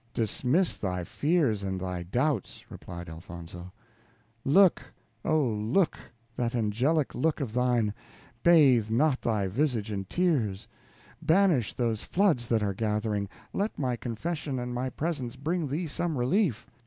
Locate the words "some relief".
15.85-16.65